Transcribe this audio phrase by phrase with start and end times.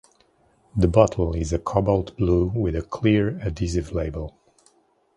[0.75, 4.33] The bottle is a cobalt blue with a clear, adhesive label.